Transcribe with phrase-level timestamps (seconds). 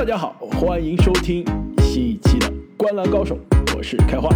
[0.00, 1.44] 大家好，欢迎收听
[1.82, 3.38] 新一期的《观澜高手》，
[3.76, 4.30] 我是开花。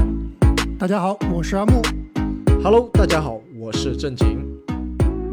[0.78, 1.80] 大家好，我是阿木。
[2.62, 4.46] Hello，大家好，我是正经。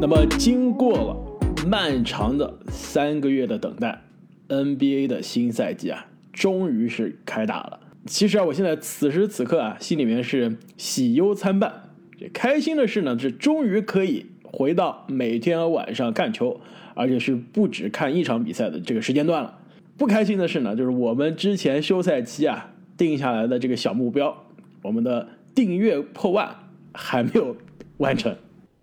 [0.00, 4.00] 那么，经过了漫长的三个月的等待
[4.48, 7.80] ，NBA 的新赛季啊，终于是开打了。
[8.06, 11.90] 其实啊，我现在此时此刻啊，心里面是喜忧参半。
[12.18, 16.58] 这开心的是呢，是终于可以回到每天晚上看球，
[16.94, 19.58] 而且是不止看一场比赛的这个时间段了。
[20.02, 24.36] 不开心的是呢，就是我们之前休赛期啊定下来的这个小目标，
[24.82, 27.56] 我们的订阅破万还没有
[27.98, 28.36] 完成。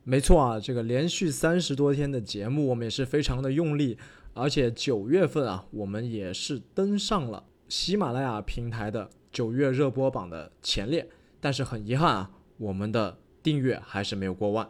[0.05, 3.98] 没错啊，这个连续三十多天的节目，我们也是非常的用力，
[4.34, 11.06] 而且九月份啊，我们也是登上了喜马拉雅平台的九月热播榜的前列。
[11.42, 14.70] 但是很遗憾啊，我们的订阅还是没有过万。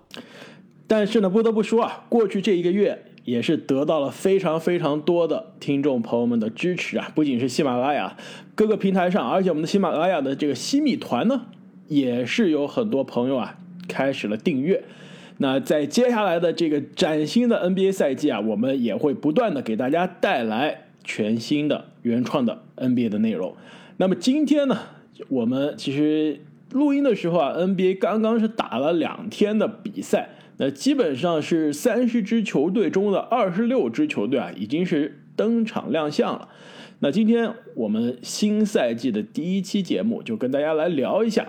[0.88, 7.12] 但是呢，不得不说啊，过去这一个月也是得到了非常非常多的听众朋友们的支持啊！
[7.14, 8.18] 不仅是喜马拉雅
[8.56, 11.46] 各个平台上，而且我们的喜马拉雅的这个西米团呢，
[11.88, 13.56] 也是有很多朋友啊
[13.88, 14.84] 开始了订阅。
[15.38, 23.56] 那在接下来的这个崭新的 NBA 赛季啊，我们也会不断的给大家带来全新的原创的 NBA 的内容。
[23.98, 24.80] 那么今天呢，
[25.28, 30.30] 我们其实录音的时候啊，NBA 刚刚是打了两天的比赛。
[30.62, 36.50] 那基本上是三十支球队中的二十六支球队啊，已经是登场亮相了。
[37.00, 41.48] 那今天我们新赛季的第一期节目，就跟大家来聊一下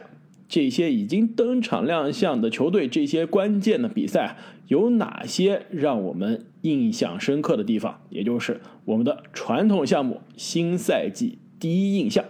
[0.49, 4.37] 这些已经登场亮相的球队，这些关键的比赛
[4.69, 12.25] 有哪些让我们印象深刻的地方，也就是我们的传统项目新赛季第一印象。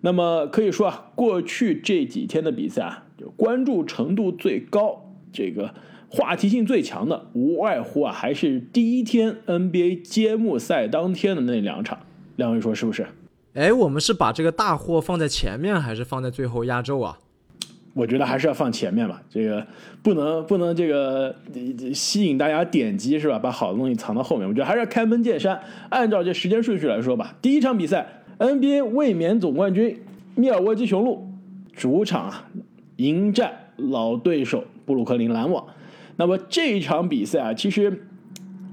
[0.00, 5.74] 那么可以说啊，过去这几天的比赛啊，就关注程度最高，这个。
[6.12, 11.96] 话题性最强的，无外乎啊，还是第一天 NBA 揭幕赛当天的那两场。
[12.34, 13.06] 两位说是不是？
[13.54, 17.16] 哎，我们是把这个大货放在前面，还是放在最后压轴啊？
[17.94, 19.64] 我觉得还是要放前面吧，这个
[20.02, 21.34] 不能不能这个
[21.94, 23.38] 吸引大家点击是吧？
[23.38, 27.36] 把好的东西藏到后面，我觉得还是要开门见山，按照这时间顺序来说吧。
[27.40, 30.00] 第一场比赛，NBA 卫冕总冠军
[30.34, 31.28] 密尔沃基雄鹿
[31.72, 32.48] 主场啊
[32.96, 35.66] 迎战老对手布鲁克林篮网。
[36.20, 38.04] 那么这一场比赛啊，其实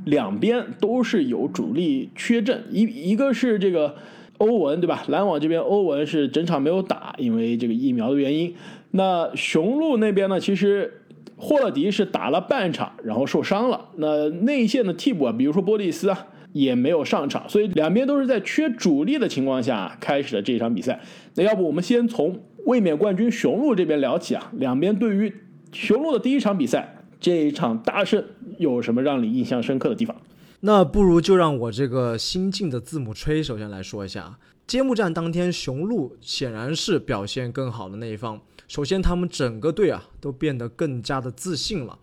[0.03, 2.81] 两边都是有主力缺阵，一
[3.11, 3.95] 一个是这个
[4.39, 5.05] 欧文，对吧？
[5.07, 8.53] 篮网这边欧文是整场没有打，因为这个疫苗的原因。
[8.91, 11.03] 那雄鹿那边呢，其实
[11.37, 13.79] 霍勒迪是打了半场，然后受伤了。
[13.95, 20.99] 那内线的替补啊，比如说波利斯啊，也没有上场，所以两边都是在缺主力的情况下开始了这场比赛。
[21.35, 25.33] 那要不我们先从卫冕冠军雄鹿这边聊起啊，两边对于
[25.71, 26.93] 雄鹿的第一场比赛。
[27.19, 28.23] 这一场大胜
[28.57, 30.15] 有什么让你印象深刻的地方？
[30.61, 34.37] 那不如就让我这个新晋的字母吹首先来说一下。
[34.65, 38.41] 揭幕战当天，雄鹿显然是表现更好的那一方。
[38.67, 41.97] 首先，他们整个队啊都变得更加的自信了，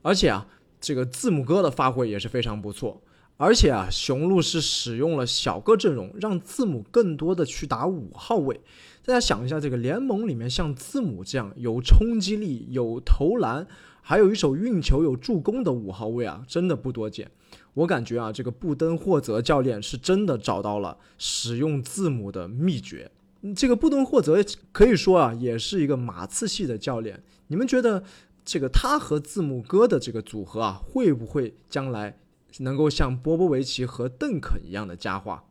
[0.00, 0.46] 而且啊，
[0.80, 3.02] 这个字母哥的发挥也是非常不错。
[3.36, 8.58] 而且啊，雄鹿是使用了小个阵容，让字母更多的去打五号位。
[9.04, 13.66] 大家想一下，这个联盟里面像字母这样有冲击力、有投篮。
[14.08, 17.28] 还有一手运球有助攻的五号位啊，真的不多见。
[17.74, 23.10] 我感觉啊，这个布登霍泽教练是真的找到了使用字母的秘诀。
[23.56, 24.38] 这个布登霍泽
[24.70, 27.20] 可以说啊，也是一个马刺系的教练。
[27.48, 28.04] 你们觉得
[28.44, 32.16] 这个他和字母哥的这个组合啊，会不会将来
[32.60, 35.42] 能够像波波维奇和邓肯一样的佳话？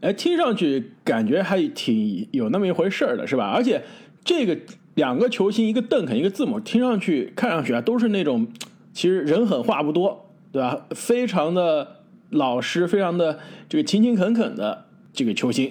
[0.00, 3.50] 哎，听上去感觉还挺有那么一回事儿的，是吧？
[3.50, 3.84] 而且
[4.24, 4.58] 这个。
[4.96, 8.46] 两个球星，一个邓肯，一个字母，听上去、看上去啊，都是那种
[8.94, 10.86] 其实人狠话不多，对吧？
[10.92, 11.98] 非常的
[12.30, 15.70] 老实，非常的这个勤勤恳恳的这个球星。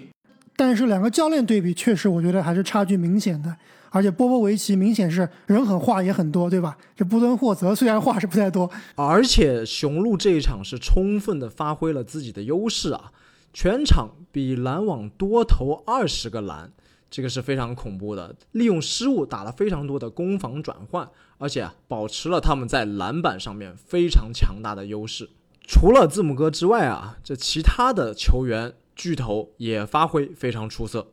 [0.56, 3.56] 但是两个教练对比，确实我觉得还是差距明显的。
[3.90, 6.78] 而且波波维奇明显是人狠话也很多，对吧？
[6.96, 13.12] 这布登霍泽虽然话是不太多，而且雄鹿这一场是充分的发挥了自己的优势啊，
[13.52, 16.72] 全场比篮网多投二十个篮。
[17.16, 21.08] 这个是非常恐怖的，利用失误打了非常多的攻防转换，
[21.38, 25.30] 而且，保持了他们在篮板上面非常强大的优势。
[25.66, 31.08] 除了字母哥之外啊，这其他的球员巨头也发挥非常出色。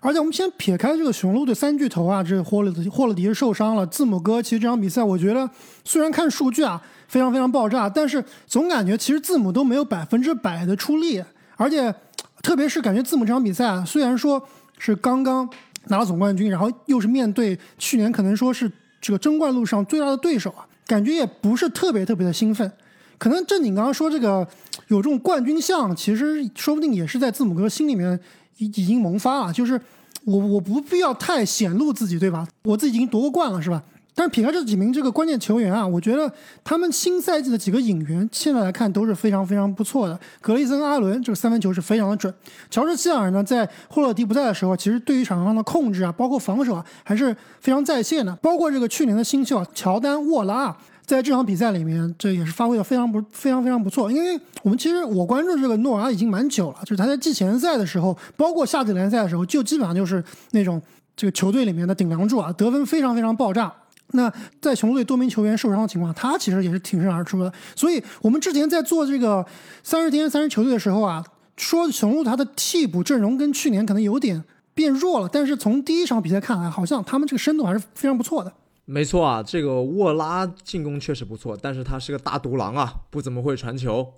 [0.00, 5.48] 而且我们先撇开这个雄鹿的三巨头啊，这霍勒霍勒迪受伤了，字母哥其实这场比赛我觉得
[5.82, 11.24] 虽然看数据啊非常非常爆炸，但是总感觉其实字母都没有百分之百的出力，
[11.56, 11.94] 而且
[12.42, 14.46] 特别是感觉字母这场比赛啊，虽然说。
[14.78, 15.48] 是刚刚
[15.88, 18.70] 拿了总冠军，然后又是面对去年可能说是
[19.00, 22.70] 这个争冠路上最大的对手啊，感觉也不是特别特别的兴奋，
[23.16, 24.46] 可能正经刚刚说这个
[24.88, 28.18] 有这种冠军相，其实说不定也是在字母哥心里面
[28.58, 29.80] 已已经萌发了，就是
[30.24, 32.46] 我我不必要太显露自己，对吧？
[32.64, 33.82] 我自己已经夺过冠了，是吧？
[34.18, 36.28] 但是撇开这几名这个关键球员啊，我觉得
[36.64, 40.18] 他们新赛季的几个引援，现在来看都是非常非常不错的。
[40.40, 42.34] 格雷森·阿伦这个三分球是非常的准。
[42.68, 48.34] 乔治·希尔呢，在霍勒迪不在的时候，其实对于场上的控制啊，包括防守啊，还是非常在线的。
[48.42, 50.76] 包括这个去年的新秀乔丹·沃拉，
[51.06, 54.10] 在这场比赛里面，这也是发挥的非常不非常非常不错。
[54.10, 60.82] 因为我们其实我关注这个诺尔已经蛮久了，就是他在季前赛的时候，包括夏季联赛的时候，就基本上就是那种
[61.14, 63.72] 这个球队里面的顶梁柱啊，得分非常非常爆炸。
[64.12, 67.52] 那在雄鹿队多名球员受伤的情况，他其实也是挺身而出的。
[67.76, 69.44] 所以我们之前在做这个
[69.82, 71.22] 三十天三十球队的时候啊，
[71.56, 78.52] 说雄鹿他的替补阵容跟去年可能有点变弱了，但是从第一场比赛看来，好像他们这个深度还是非常不错的。
[78.86, 84.14] 没错啊，这个沃拉进攻确实不错，但是他是个大独狼啊，不怎么会传球。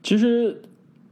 [0.00, 0.62] 其实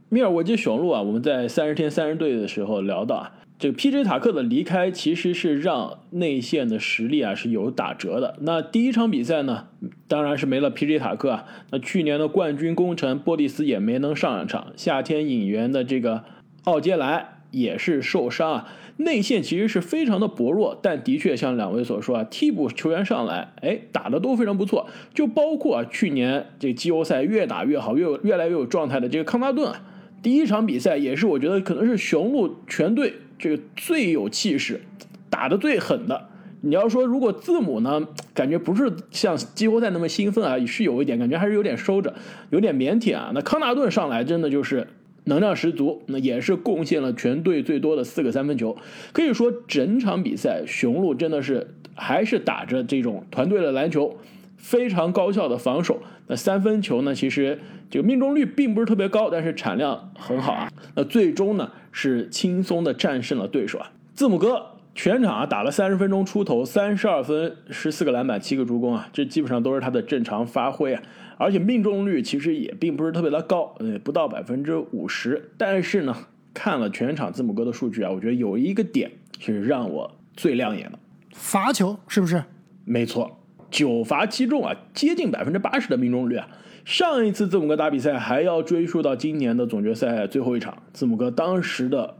[0.07, 3.31] 密尔沃基雄鹿啊，我们在三十天三十队的时候聊到啊。
[3.59, 4.03] 这个 P.J.
[4.03, 8.37] 塔克的离开其实是让内线的实力啊是有打折的。
[8.41, 9.69] 那第一场比赛呢，
[10.07, 10.99] 当然是没了 P.J.
[10.99, 11.45] 塔克啊。
[11.71, 16.23] 那去年的冠军功臣波利斯也没能上场，夏天引援的这个
[16.65, 18.69] 奥杰莱也是受伤啊。
[18.97, 24.87] 内线其实是非常的薄弱，但的确像两位所说啊，替补球员上来，哎，打的都非常不错。
[25.15, 29.81] 就包括啊去年这季后赛越打越好，越越来越有状态的这个康纳顿啊，
[30.21, 33.13] 第一场比赛也是我觉得可能是雄鹿全队。
[33.37, 34.81] 这个最有气势，
[35.29, 36.29] 打的最狠的。
[36.61, 42.15] 你要说如果字母呢，感觉不是像季后赛那么兴奋啊，是有一点感觉还是有点收着，
[42.49, 43.31] 有点腼腆啊。
[43.33, 44.87] 那康纳顿上来真的就是
[45.25, 48.75] 能量十足，那也是贡献了全队最多的四个三分球。
[49.13, 54.17] 可以说整场比赛雄鹿真的是还是打着这种团队的篮球，
[54.57, 56.01] 非常高效的防守。
[56.27, 57.57] 那三分球呢，其实
[57.89, 60.69] 这个命中率并不是特别高，但是产量很好啊。
[60.95, 61.71] 那最终呢？
[61.99, 63.91] 是轻松的战胜了对手啊！
[64.13, 64.63] 字母哥
[64.93, 71.01] 全场啊打了三十分钟出头，三十二分、十四个篮板、七个助攻啊，这基本上都是他的正常发挥啊。
[71.39, 75.49] 而且命中率其实也并不是特别的高，呃，不到百分之五十。
[75.57, 76.15] 但是呢，
[76.53, 79.09] 看了全场字母哥的数据啊，我觉得有一个点
[79.39, 80.99] 是让我最亮眼的，
[81.31, 82.43] 罚球是不是？
[82.85, 86.47] 没错，九罚七中啊，接近百分之八十的命中率啊。
[86.85, 92.15] 上一次字母哥打比赛还要追溯到今年的总决赛最后一场，字母哥当时的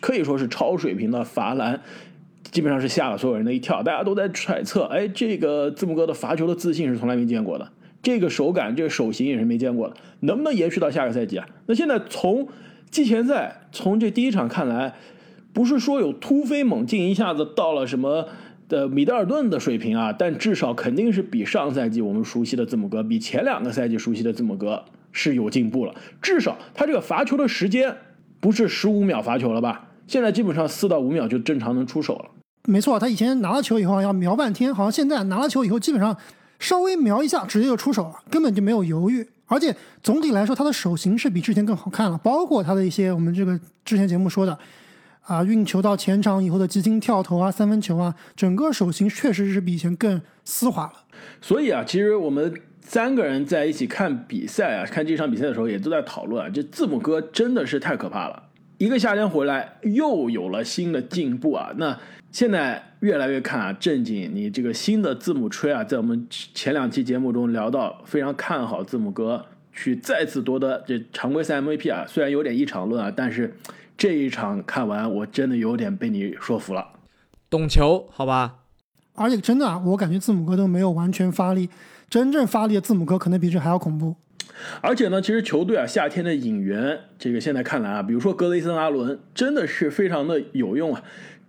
[0.00, 1.80] 可以说是超水平的罚篮，
[2.50, 3.80] 基本上是吓了所有人的一跳。
[3.80, 7.70] 大家都在揣测，哎，这个字母哥的罚球的自信是从来没见过的，
[8.02, 11.46] 这个手感、这个手型也是没见过的，能不能延续到下个赛季啊？
[11.66, 12.48] 那现在从
[12.90, 14.96] 季前赛从这第一场看来，
[15.52, 18.26] 不是说有突飞猛进，一下子到了什么？
[18.68, 25.94] 的米德尔顿的水平啊，但至少肯定是比上赛季我们熟悉的字母哥，比前两个赛季熟悉的字母哥是有进步了。
[26.20, 27.96] 至少他这个罚球的时间
[28.40, 29.88] 不是十五秒罚球了吧？
[30.06, 32.26] 现在基本上四到五秒就正常能出手了。
[32.68, 36.14] 没错，他以前拿了球以后要瞄半天，好像现在拿了球以后基本上
[36.58, 39.26] 稍微瞄一下直接就出手了，根本就没有犹豫。
[39.46, 44.58] 而且总体来说，他的手型是比之前更好看了，包括他的一些我们这个之前节目说的。
[45.28, 51.04] 啊，运球到前场以后的急停跳投啊，三分球啊，整个手型确实是比以前更丝滑了。
[51.42, 58.42] 所以啊，其实我们三个人在一起看比赛啊，看这场比赛的时候，也都在讨论啊，这字母哥真的是太可怕了。
[58.78, 61.98] 一个夏天回来又有了新的进步啊，那
[62.32, 69.44] 现在越来越看啊，正经你这个新的字母吹啊，在我们前两期节目中聊到，非常看好字母哥
[69.74, 73.54] 去再次夺得这常规赛 MVP 啊，虽然有点一场论啊，但是。
[73.98, 76.92] 这一场看完，我真的有点被你说服了，
[77.50, 78.60] 懂球好吧？
[79.16, 81.68] 而且真的啊，我感觉字母哥都没有完全发力，
[82.08, 84.14] 真正发力的字母哥可能比这还要恐怖。
[84.80, 91.02] 而且呢，其实球队啊，夏天的引援，这个现在看来啊，比如说格雷森·阿伦，真的是非常的有用啊。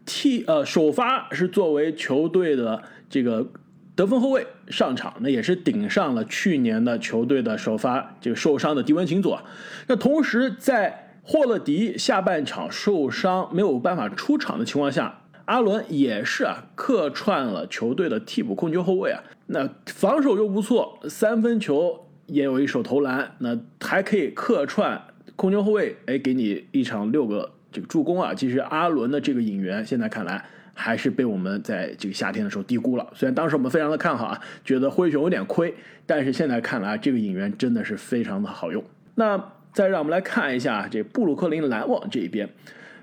[0.06, 3.48] 替呃首发是作为球队的这个
[3.96, 9.40] 得分后卫上场，那也是顶上了去年的球队的首发这个受伤的迪文琴佐。
[9.88, 25.00] 那同时在霍勒迪下半场受伤没有办法出场的情况下，阿伦也是啊客串了球队的替补控球后卫啊，那防守又不错，三分球也有一手投篮，那还可以客串
[25.36, 28.34] 控球后卫，哎，给你一场六个这个助攻啊。
[28.34, 30.44] 其实阿伦的这个引援现在看来
[30.74, 35.76] 还是被我们在这个夏天的时候低估了，虽然当时我们非常的看好啊，觉得灰熊有点亏，
[36.08, 38.84] 但是现在看来这个引援真的是非常的好用。
[39.14, 39.40] 那。
[39.74, 42.50] 再让我们来看一下这布鲁克林篮网这一边。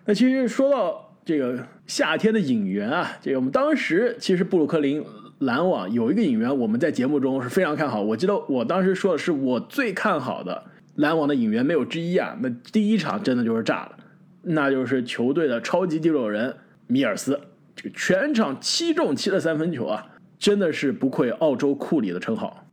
[0.04, 5.04] 那其实说到这个夏天的引援啊，这个我们当时其实布鲁克林
[5.38, 8.00] 篮网有一个引援，我们在节目中是非常看好。
[8.00, 10.62] 我记得我当时说的是我最看好的
[10.94, 12.37] 篮网的引援没有之一啊。
[12.40, 13.96] 那第一场真的就是炸了，
[14.42, 16.56] 那就是球队的超级第六人
[16.87, 17.40] 米尔斯，
[17.75, 20.06] 这个全场七中七的三分球啊，
[20.38, 22.65] 真的是不愧澳洲库里的称号。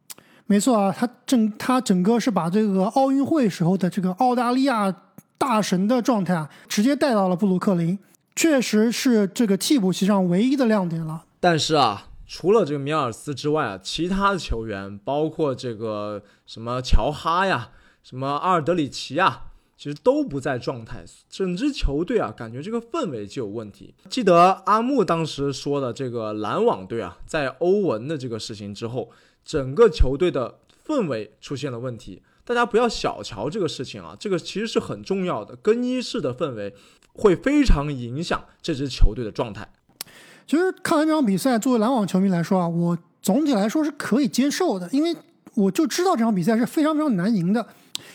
[0.46, 4.94] 没错啊，他整他整个是把这个奥运会时候的这个澳大利亚
[5.38, 7.98] 大神的状态啊，直接带到了布鲁克林，
[8.36, 11.24] 确实是这个替补席上唯一的亮点了。
[11.40, 17.70] 但是啊，除了这个米尔斯之外啊，其他的球员，包括这个什么乔哈呀，
[18.04, 19.46] 什么阿尔德里奇啊，
[19.78, 21.06] 其实都不在状态。
[21.30, 23.96] 整支球队啊，感觉这个氛围就有问题。
[24.10, 29.10] 记得阿木当时说的这个篮网队啊，在欧文的这个事情之后。
[29.46, 35.56] 整个球队的氛围出现了问题，大家不要小瞧这个事情啊，这个其实是很重要的。
[35.56, 36.74] 更衣室的氛围
[37.14, 39.68] 会非常影响这支球队的状态。
[40.46, 45.16] 其实看完这场比赛，作为篮网球迷来说啊，我总体来说是可以接受的，因为
[45.54, 47.66] 我就知道这场比赛是非常非常难赢的。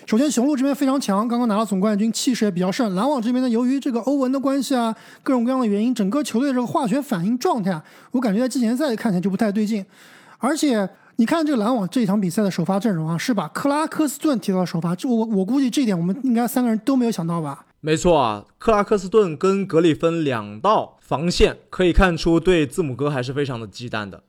[0.06, 2.94] 首先，雄鹿这边非常强，刚刚拿了总冠军，气势也比较盛。
[2.94, 9.85] 篮网这边呢，由于这个欧文的关系啊，各种各样的原因，整个球队这个化学反应状态，我感觉在季前赛看起来就不太对劲，
[10.38, 10.88] 而且。
[11.20, 17.66] 你看这个篮网这一场比赛的首发阵容啊，是把克拉克斯顿提到了首发，这我我估计这一点我们应该三个人都没有想到吧？
[17.80, 24.22] 没错啊，克拉克斯顿跟格里芬两道防线，可以看出对字母哥还是非常的忌惮的。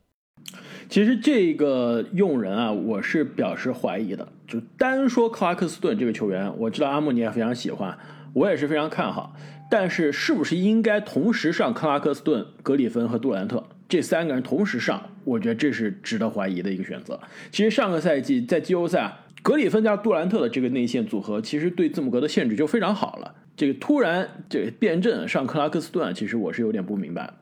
[0.89, 4.27] 其实这个用人啊，我是表示怀疑的。
[4.47, 7.95] 就单说克拉克斯顿这个球员，我知道阿木你也非常喜欢，
[8.33, 9.35] 我也是非常看好。
[9.69, 13.63] 但是是不是应该同时上克拉克斯顿、格里芬和杜兰特？
[13.89, 17.19] 这三个人同时上，我觉得这是值得怀疑的一个选择。
[17.51, 23.35] 其实上个赛季在季后赛，格里芬加杜兰特的这个内线组合，其实对字母哥的限制就非常好了。
[23.57, 27.33] 这个突然这个变阵上克拉克斯顿，其实我是有点不明白。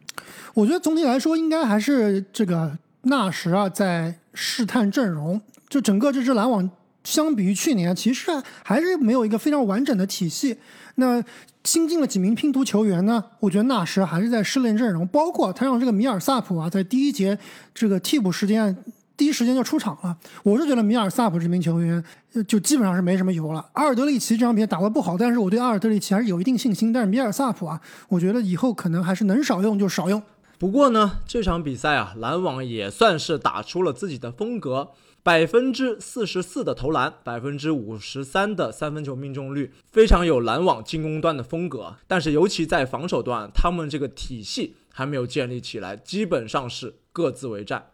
[0.53, 5.39] 我觉得总体来说，应该还是这个纳什啊在试探阵容。
[5.69, 6.67] 就整个这支篮网，
[7.03, 8.31] 相比于去年，其实
[8.63, 10.57] 还是没有一个非常完整的体系。
[10.95, 11.21] 那
[11.67, 13.21] 新进了几名拼图球员呢？
[13.41, 17.37] 我觉得纳什还是在试炼阵容，包括他让这个米尔萨普啊，在第一节
[17.73, 18.73] 这个替补时间
[19.17, 20.15] 第一时间就出场了。
[20.43, 22.01] 我是觉得米尔萨普这名球员
[22.47, 23.65] 就基本上是没什么油了。
[23.73, 26.93] 阿尔德里奇这场比赛打得不好，但是我对阿尔德里奇还是有一定信心。
[26.93, 30.23] 但是米尔萨普啊，我觉得以后可能还是能少用就少用。
[30.57, 34.91] 不过呢，这场比赛啊，篮网也算是打出了自己的风格。
[35.27, 41.97] 百分之四十四的投篮，百分之五十三的三分球命中率，非常有篮网进攻端的风格。
[42.07, 47.87] 但是，尤其在防守端，他们这个体系还没有建立起来，基本上是各自为战。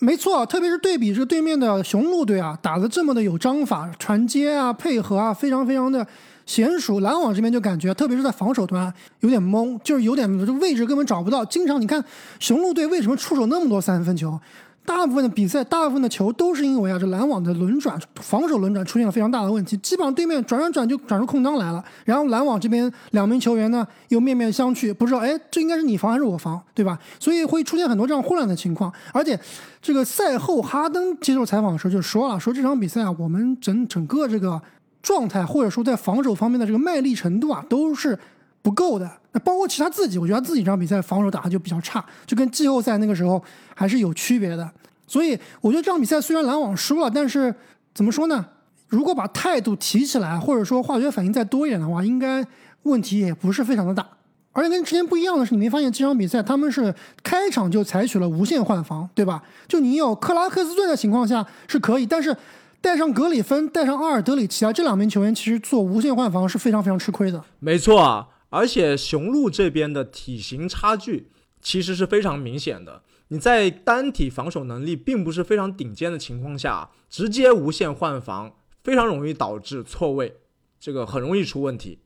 [0.00, 6.04] 没错，特别是对比这个对面的雄鹿队啊，打得这么的有章法，传接啊、配合啊，非常非常的
[6.48, 6.98] 娴熟。
[6.98, 11.44] 篮网这边就感觉，特别是在防守端有点懵，就是有点位置根本找不到。
[11.44, 12.04] 经常你看
[12.40, 14.40] 雄鹿队为什么出手那么多三分球？
[14.86, 19.76] 大部分的比赛，大部分的球都是因为啊，这篮网的轮转、防守轮转出现了非常大的问题。
[19.78, 26.98] 基本上对面转转转就转出空当来了，然后篮网这边两名球员呢又面面相觑，不知道哎，这应该是你防还是我防，对吧？
[27.18, 28.92] 所以会出现很多这样混乱的情况。
[29.12, 29.38] 而且
[29.82, 34.60] 这个赛后哈登接受采访的时候就说了，说这场比赛啊，我们整整个这个
[35.02, 38.18] 状态或者说在防守方面的这个卖力程度啊都是
[38.66, 39.08] 不够的。
[39.30, 43.40] 那包括其他自己，我觉得他自己这场比赛防守打的就比较差，就跟季后赛那个时候。
[43.78, 44.66] 还是有区别的，
[45.06, 47.54] 所以我觉得这场比赛虽然篮网输了，但是
[47.94, 48.42] 怎么说呢？
[48.88, 52.42] 如果把态度提起来，或者说化学反应再多一点的话，应该
[52.84, 54.06] 问题也不是非常的大。
[54.52, 59.42] 而且跟之前不一样的是，你没发现这场比赛他们是开场就采取了无限换防，对吧？
[59.68, 62.34] 就你有克拉克斯顿的情况下是可以，但是
[62.80, 67.44] 带上格里芬、带上阿尔德里奇啊这两名球员，其实做无限换防是非常非常吃亏的。
[67.58, 71.28] 没错啊，而且雄鹿这边的体型差距
[71.60, 73.02] 其实是非常明显的。
[73.28, 80.36] 你在单体防守能力并不是非常顶尖的情况下，直接无限换防，非常容易导致错位，
[80.80, 81.98] 这个很容易出问题。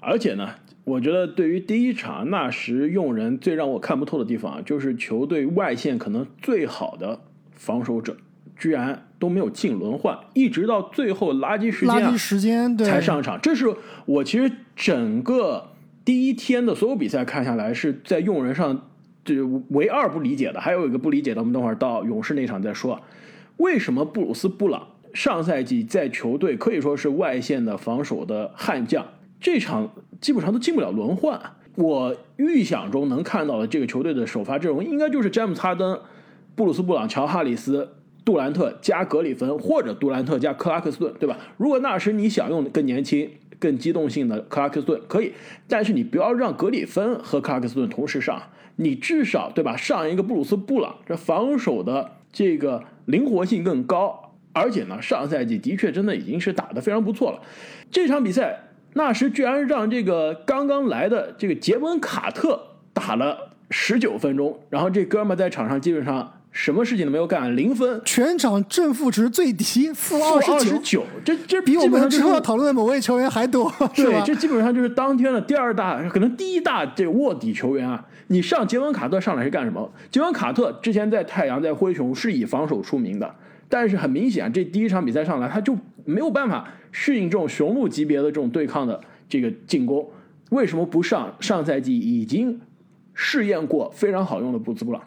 [0.00, 7.22] 而且呢，我觉得对于第一场纳什用人最让我看不透的地方，就是球队外线可能最好的
[7.52, 8.18] 防守者，
[8.58, 13.40] 居然都没有进轮换，一直到最后垃圾时间，垃圾时间才上场。
[13.40, 13.74] 这是
[14.04, 15.75] 我其实整个
[16.06, 18.88] 第一天的所有比赛看下来，是在用人上。
[19.24, 23.00] 这唯二不理解的，还有一个不理解的，我们等会儿到勇士那场再说。
[23.56, 29.04] 为什么布鲁斯布朗上赛季在球队可以说是外线的防守的悍将，
[29.40, 31.40] 这场基本上都进不了轮换？
[31.74, 35.98] 我预想中能看到的这个球队的首发阵容，应该就是詹姆斯哈登、
[36.54, 41.36] 布鲁斯布朗、乔哈里斯、杜兰特加格里芬，或者杜兰特加克拉克斯顿，对吧？
[41.56, 45.32] 如果那时你想用更年轻、更机动性的克拉克斯顿，可以，
[45.66, 48.42] 但是你不要让格里芬和克拉克斯顿同时上。
[48.78, 49.74] 你至少对吧？
[49.74, 57.40] 上一个布鲁斯布朗，这防守的这个灵活性更高，而且呢，上赛季的确真的已经是打得非常不错了。
[57.90, 62.60] 这场比赛，纳什居然让这个刚刚来的这个杰文卡特
[62.92, 66.35] 打了十九分钟，然后这哥们在场上基本上。
[66.58, 78.02] 什么事情都没有干，零分，全场正负值最低，负二十九，这这比我们之后要讨论的某位球员还多，对，这基本上就是当天的第二大，可能第一大这卧底球员啊！
[78.28, 79.92] 你上杰文卡特上来是干什么？
[80.10, 83.34] 杰文卡特之前在太阳、在灰熊是以防守出名的，
[83.68, 88.98] 但是很明显，这第一场比赛上来他就没有办法适应这种雄鹿级别的这种对抗的
[89.28, 90.08] 这个进攻。
[90.48, 92.58] 为什么不上上赛季已经
[93.12, 95.02] 试验过非常好用的布兹布朗？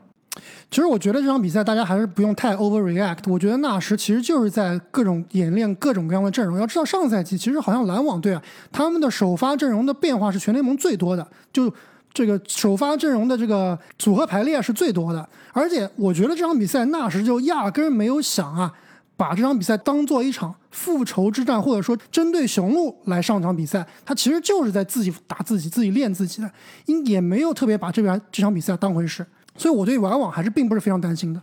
[0.71, 3.17] 其实我觉得这场比赛大家还是不用太 overreact。
[3.27, 6.59] 我觉得纳什其实就是在各种演练各种各样的阵容。
[6.59, 11.73] 要知道上赛季其实好像篮网队啊，他们的首发阵容的变化是全联盟最多的，就
[12.13, 15.27] 这个首发阵容的这个组合排列是最多的。
[15.53, 18.71] 而且我觉得这场比赛纳什就压根没有想啊，
[19.17, 23.83] 把这场比赛当做一场复仇之战，或者说针对雄鹿来上场比赛。
[24.05, 26.51] 他其实就是在自己打自己，自己练自己的，
[26.85, 29.25] 因也没有特别把这边这场比赛当回事。
[29.59, 31.41] 所以我对篮网还是并不是非常担心的。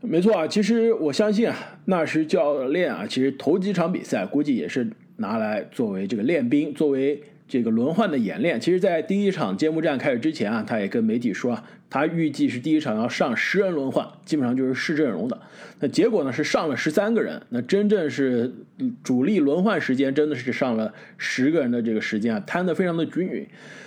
[0.00, 1.56] 没错啊，其实我相信啊，
[1.86, 8.60] 纳什教练啊，其实头几场比赛估计也是拿来作为这个练兵，作为这个轮换的演练。
[8.60, 15.36] 其实，在第一场揭幕战开始之前啊，他也跟媒体说啊，他预计是第一场要上十人轮换，基本上就是试阵容的。
[15.80, 18.54] 那结果呢是上了十三个人，那真正是
[19.02, 23.44] 主力轮换时间真的是上了十个人的这个时间啊，摊得非常的均匀。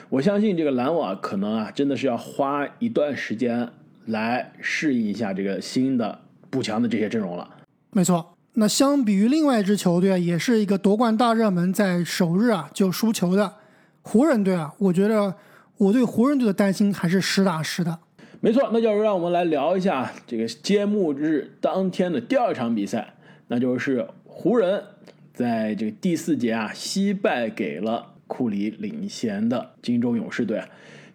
[0.09, 3.69] 我相信这个篮网可能啊，真的是要花一段时间
[4.07, 7.47] 来适应一下这个新的补强的这些阵容了。
[7.91, 13.53] 没错，那相比于另外一支球队，也是一个夺冠大热门，在首日啊就输球的
[14.01, 15.35] 湖人队啊，我觉得
[15.77, 17.99] 我对湖人队的担心还是实打实的。
[18.41, 23.13] 没错，那就让我们来聊一下这个揭幕日当天的第二场比赛，
[23.47, 24.83] 那就是湖人
[25.33, 28.13] 在这个第四节啊惜败给了。
[28.29, 30.61] 库里领衔的金州勇士队，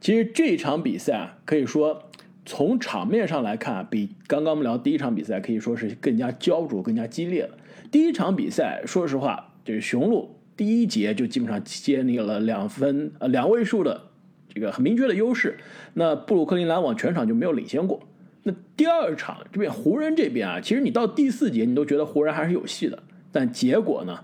[0.00, 2.10] 其实这场比赛啊，可以说
[2.44, 7.56] 从场面上来看，比刚刚我们聊第一场比赛可以说是更加焦灼、更加激烈了。
[7.92, 14.02] 第一场比赛，说实话，就是雄鹿第一节就基本上建立了两分呃两位数的
[14.52, 15.56] 这个很明确的优势，
[15.94, 18.02] 那布鲁克林篮网全场就没有领先过。
[18.42, 23.00] 那第二场这边湖人这边啊，其实你到第四节你都觉得湖人还是有戏的，
[23.30, 24.18] 但结果呢，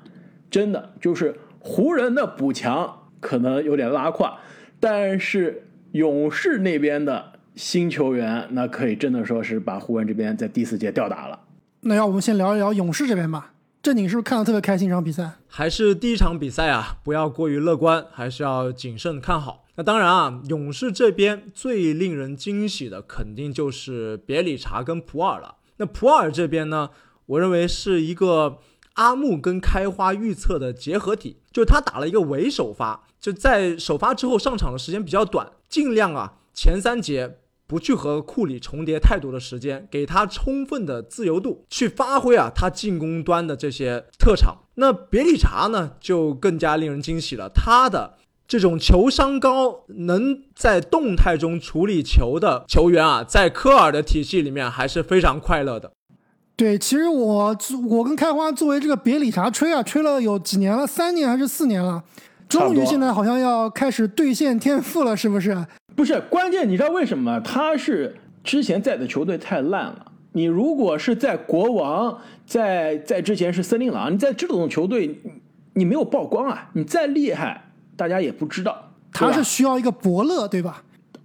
[0.51, 1.33] 真的就是。
[1.63, 4.39] 湖人的补强可能有点拉胯，
[4.81, 11.39] 但是勇士那边的新球员，那可以真的说是把湖人这边在第四节吊打了。
[11.83, 13.53] 那要我们先聊一聊勇士这边吧。
[13.83, 14.89] 正经是不是看的特别开心？
[14.89, 16.97] 这场比赛还是第一场比赛啊？
[17.05, 19.67] 不要过于乐观，还是要谨慎看好。
[19.75, 25.57] 那当然啊，勇士这边最令人惊喜的肯定就是别里查跟普尔了。
[25.77, 26.89] 那普尔这边呢，
[27.27, 28.61] 我认为是一个。
[29.01, 44.59] 阿木跟开花预测的结合体，就是他打了一个伪首发，就在首发之后上场的时间比较短，尽量啊前三节不去和库里重叠太多的时间，给他充分的自由度去发挥啊他进攻端的这些特长。
[44.75, 55.91] 那别利查呢就更加令人惊喜了，他的这种球商高，能在动态中处理球的球员啊，在科尔的体系里面还是非常快乐的。
[56.61, 57.57] 对，其实我
[57.89, 62.05] 我跟开花作为这个别理查吹啊，吹了有几年了，三年还是四年了，
[62.51, 65.57] 终于现在好像要开始兑现天赋了，是不是？
[65.97, 67.41] 不是，关键你知道为什么？
[67.41, 70.13] 他是之前在的球队太烂了。
[70.33, 75.19] 你如果是在国王，在在之前是森林狼，你在这种球队，
[75.73, 78.93] 你没有曝光啊，你再厉害，大家也不知道。
[79.15, 80.83] 他是需要一个伯乐，对吧？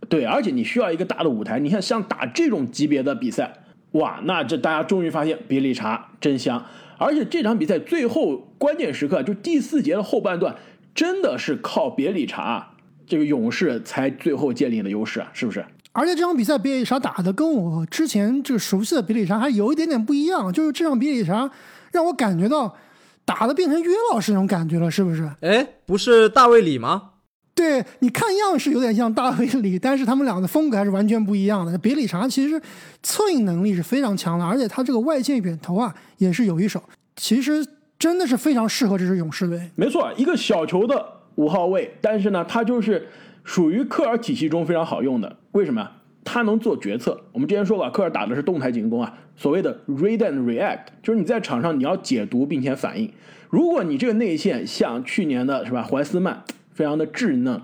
[0.07, 1.59] 对，而且你需要一个大的舞台。
[1.59, 3.53] 你看，像打这种级别的比赛。
[3.95, 6.65] 哇，那这大家终于发现比利查真香，
[6.97, 10.55] 而且这场比赛最后关键时刻，就第四节的后半段，
[10.93, 12.73] 真的是靠别理查
[13.07, 15.65] 这个勇士才最后建立了优势啊，是不是？
[15.93, 21.49] 而且这场比赛比理查打的跟我之前这个熟悉的比利查还有一点点不一样，就是这场比利查
[21.93, 22.75] 让我感觉到
[23.23, 25.31] 打的变成约老师那种感觉了，是不是？
[25.39, 27.11] 哎，不是大卫里吗？
[27.55, 31.75] 对，你看样式有点像大卫里，但是他们俩的风格还是完全不一样的。
[31.77, 32.61] 别理查其实
[33.01, 36.83] 策应能力是非常强的，而且他这个外线远投啊也是有一手，
[37.15, 37.65] 其实
[37.97, 39.71] 真的是非常适合这支勇士队。
[39.75, 43.07] 没错，一个小球的五号位，但是呢，他就是
[43.45, 45.37] 属于科尔体系中非常好用的。
[45.53, 45.89] 为什么？
[46.25, 47.21] 他能做决策。
[47.31, 53.09] 我们之前说过，科尔打的是动态进攻啊，所谓的 read and react，就是你在场上你要解读并且反应。
[53.49, 56.43] 如果你这个内线像去年的是吧，怀斯曼。
[56.75, 57.59] 非常的稚嫩，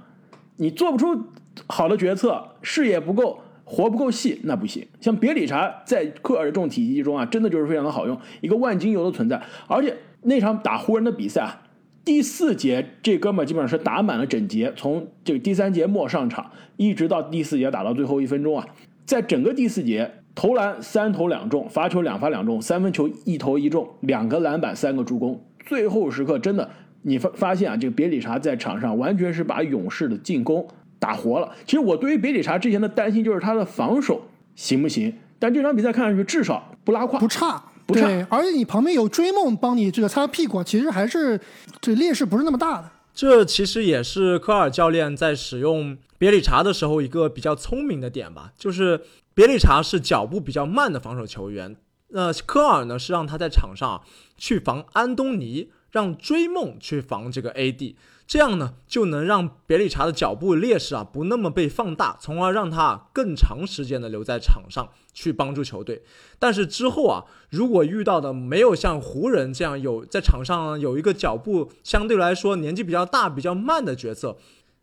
[0.55, 1.21] 你做不出
[1.67, 4.87] 好的决策，视野不够，活不够细那不行。
[5.01, 9.39] 像别理查在科尔的这种体系中啊，真的就是非常的好用，一个万金油的存在。
[9.67, 11.61] 而且那场打湖人的比赛啊，
[12.05, 18.65] 第四节这哥们儿基本上是打满了整节，从这个第三节末上场，一直到第四节打到最后一分钟啊，
[19.05, 26.69] 在整个第四节投篮三投两中，罚球两罚两中，三分球一投一中，两个篮板三个助攻，最后时刻真的。
[27.03, 30.67] 你发发现啊，这个别里查在场上完全是把勇士的进攻
[30.99, 31.51] 打活了。
[31.65, 34.21] 其实我对于别里查之前的担心就是他的防守
[34.55, 38.05] 行不行，但这场比赛看上去至少不拉胯，不差，不差。
[38.29, 41.39] 而且你旁边有追梦帮你这个擦屁股，其实还是
[41.79, 42.91] 这劣势不是那么大的。
[43.13, 49.01] 这其实也是科尔教练在使用别里查的时候一个比较聪明的点吧，就是
[49.33, 51.75] 别里查是脚步比较慢的防守球员，
[52.09, 54.03] 那科尔呢是让他在场上
[54.37, 55.71] 去防安东尼。
[55.91, 66.01] 让追梦去防这个 AD，这样呢就能让别理查的脚步劣势啊不那么被放大，从而让他更长时间的留在场上去帮助球队。
[66.39, 74.37] 但是之后啊，如果遇到的没有像湖人这样有在场上有一个脚步相对来说年纪比较大、比较慢的角色，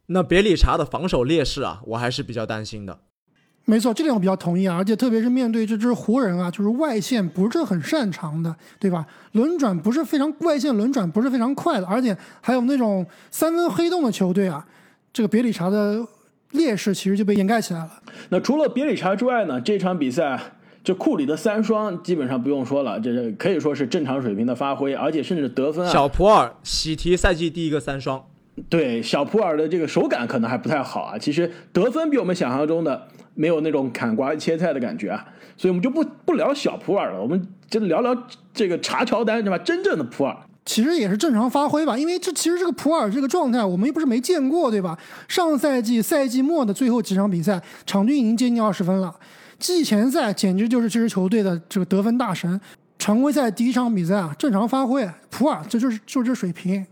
[0.07, 3.01] 那别理查的防守劣势啊，我还是比较担心的。
[3.71, 9.05] 没错，这点我比较同意啊，而且特别是面对这支湖人啊，就是外线不是很擅长的，对吧？
[9.33, 14.67] 轮转不是非常外线轮转不是非常快的，而且还有那种三分黑洞的球队啊，
[15.13, 16.03] 这个别理查的
[16.53, 17.91] 劣势其实就被掩盖起来了。
[18.31, 20.41] 那除了别理查之外呢，这场比赛
[20.83, 25.93] 这库里的三双基本上不用说了，这是可以说是正常水平的发挥，而且甚至得分啊。
[25.93, 28.25] 小普尔喜提赛季第一个三双，
[28.71, 33.09] 对小普尔的这个手感可能还不太好啊，其实得分比我们想象中的。
[33.39, 35.25] 没有那种砍瓜切菜的感觉啊，
[35.57, 38.13] 所以我们就不不聊小普尔了，我们就聊聊
[38.53, 39.57] 这个查乔丹，对吧？
[39.59, 44.99] 真正的普尔其实也是正常发挥吧，因为这其实这个普尔这个状态我们又不是没见过，对吧？
[45.29, 49.15] 上赛季赛季末的最后几场比赛，场均已经接近二十分了，
[49.61, 52.61] 季前赛简直就是这支球队的这个得分大神。
[52.99, 56.85] 常规赛第一场比赛啊，正常发挥，普尔这就是就这水平，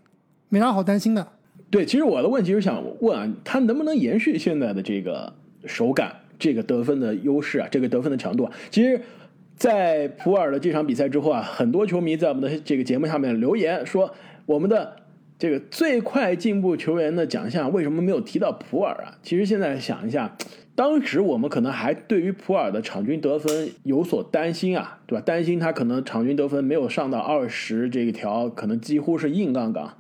[0.49, 1.27] 没啥好担心的。
[1.69, 5.33] 对，其实我的问题是想问啊，他能不能延续现在的这个
[5.67, 6.15] 手感？
[6.39, 9.01] 这个得分的优势啊，这个得分的强度啊，其实，
[9.57, 14.97] 在普尔的这场比赛之后啊，很多球迷在我们的这个节目下面留言说，我们的
[15.39, 19.19] 这个最快进步球员的奖项为什么没有提到普尔啊？
[19.23, 20.37] 其实现在想一下，
[20.75, 25.23] 当时我们可能还对于普尔的场均得分有所担心啊，对吧？
[25.25, 29.97] 担心他可能场均得分没有上到二十这一条，可能几乎是硬杠杠。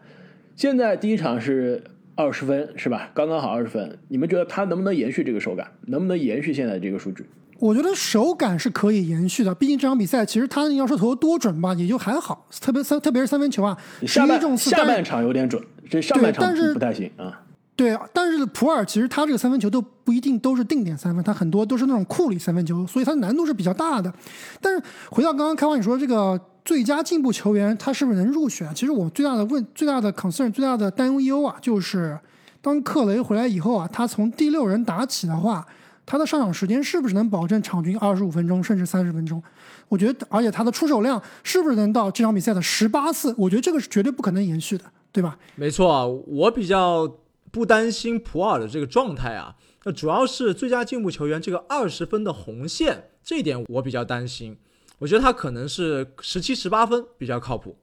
[0.55, 1.83] 现在第一场是。
[2.16, 3.11] 二十分是吧？
[3.14, 3.98] 刚刚好二十分。
[4.09, 5.70] 你们觉得他能不能延续这个手感？
[5.83, 7.24] 能不能延续现在这个数据？
[7.59, 9.55] 我觉得手感是可以延续的。
[9.55, 12.46] 毕竟这场比赛其实他要说投多准吧，也就还好。
[12.61, 13.76] 特别三，特别是三分球啊，
[14.07, 17.42] 十一中四，下半场有点准，这上半场不太行啊。
[17.77, 24.12] 对，但是普尔其实他这个三分球都不一定都是定点三分，他很多都是那种库里三分球，所以他难度是比较大的。
[24.61, 26.41] 但是回到刚刚开完你说这个。
[26.67, 28.69] 最佳进步球员他是不是能入选？
[28.75, 32.19] 其实我最大的问、最大的 concern、最大的担忧啊，就是
[32.61, 35.65] 当克雷回来以后啊，他从第六人打起的话，
[36.05, 39.41] 他的上场时间是不是能保证场均二十五分钟甚至三十分钟？
[39.87, 43.33] 我觉得，而且他的出手量是不是能到这场比赛的十八次？
[43.39, 45.39] 我觉得这个是绝对不可能延续的，对吧？
[45.55, 47.09] 没错，我比较
[47.57, 54.55] 不担心普尔的这个状态啊，那主要是最佳进步球员这个二十分的红线，这一点我比较担心。
[54.99, 57.75] 我觉得他可能是十七、十八分比较靠谱。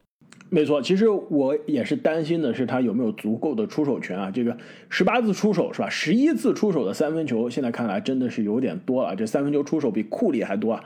[0.51, 4.29] 没错，其实我也是担心的是他有没有足够的出手权啊。
[4.29, 4.55] 这个
[4.89, 5.89] 十八次出手是吧？
[5.89, 9.15] 十一次出手的三分球，现在看来真的是有点多了。
[9.15, 10.83] 这三分球出手比库里还多啊！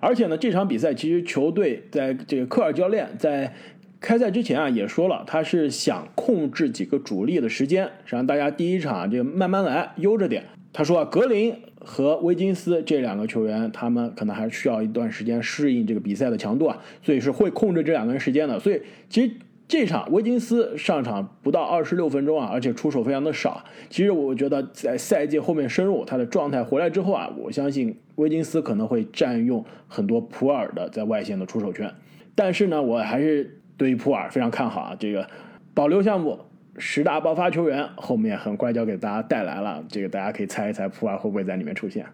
[0.00, 3.54] 而且呢，这场比赛其实球队在这个科尔教练在
[4.00, 10.44] 开赛之前啊也说了，他是想控制几个主力的时间，让大家第一场就慢慢来，悠着点。
[10.72, 11.54] 他说啊，格林。
[11.82, 18.60] 和威金斯这两个球员，他们可能还需要一段时间适应这个比赛的强度啊，所以是会控制这两个人时间的。
[18.60, 19.32] 所以其实
[19.66, 23.64] 这场威金斯上场不到二十六分钟啊，而且出手非常的少。
[23.88, 31.90] 其实我觉得在赛季后面深入，他的状态回来之后啊，我相信威金斯可能会占用很多普尔的在外线的出手权。
[32.34, 35.26] 但是呢，我还是对于普尔非常看好啊，这个
[35.72, 36.38] 保留项目。
[36.76, 42.04] 十大爆发球员后面很快就要给大家带来了，这个大家可以猜一猜普尔会不会在里面出现？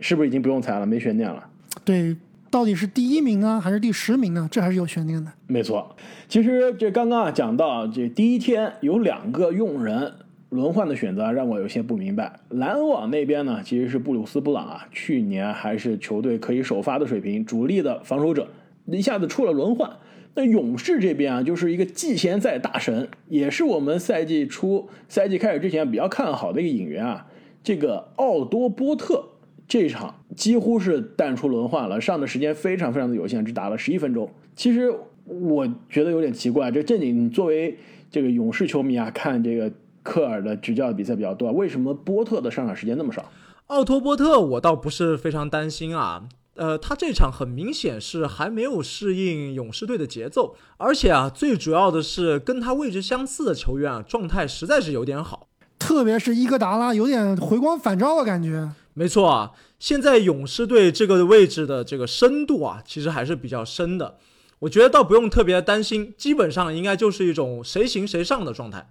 [0.00, 1.48] 是不是已经不用猜了，没悬念了？
[1.84, 2.16] 对，
[2.50, 4.48] 到底是第一名呢，还是第十名呢？
[4.50, 5.30] 这还是有悬念的。
[5.46, 5.94] 没错，
[6.26, 10.12] 其实这刚刚啊讲到这第一天有两个用人
[10.50, 12.32] 轮换的选择，让我有些不明白。
[12.48, 18.48] 篮网那边呢，其实是布鲁斯布朗啊，去年还是球队可以首发的水平，主力的防守者，
[18.86, 19.88] 一下子出了轮换。
[20.34, 27.26] 那勇士这边啊，就是一个季前赛大神，也是我们赛季初、赛季开始之前比较看好的一个引援啊。
[27.62, 29.24] 这个奥多波特
[29.68, 34.30] 这场几乎是淡出轮换了，上的时间非常非常的有限，只打了十一分钟。
[34.56, 34.92] 其实
[35.24, 37.78] 我觉得有点奇怪，这正经作为
[38.10, 39.70] 这个勇士球迷啊，看这个
[40.02, 43.30] 科尔的执教比赛比较多，为什么波特的上场时间那么少？
[43.68, 55.48] 奥托波特我倒不是非常担心啊，呃，他这场很明显是还没有适应勇士队的节奏，而且啊，最主要的是跟他位置相似的球员啊，状态实在是有点好。
[55.78, 58.70] 特别是伊戈达拉有点回光返照的感觉。
[58.92, 64.18] 没错啊，现在勇士队这个位置的这个深度啊，其实还是比较深的。
[64.58, 68.86] 我觉得倒不用特别担心，基本上应该就是一种谁行谁上的状态。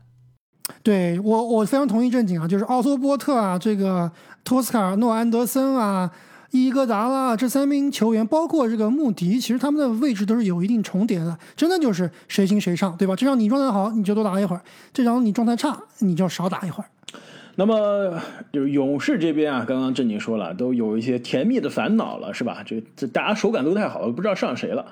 [0.82, 4.12] 对我，我非常同意正经啊，就是奥托波特啊，这个
[4.44, 6.10] 托斯卡诺安德森啊。
[6.52, 13.16] 伊戈达拉这三名球员，包括这个穆迪，其实他们的位置都是有一定重叠的，真的就是谁行谁上，对吧？
[13.16, 14.62] 这场你状态好，你就多打一会儿；
[14.94, 16.90] 这场你状态差，你就少打一会儿。
[17.56, 18.20] 那么
[18.52, 22.64] 就是勇士这边啊，刚刚正经说了，都有一些甜蜜的烦恼了，是吧？
[22.66, 24.86] 这这大家手感都太好了，不知道上谁了。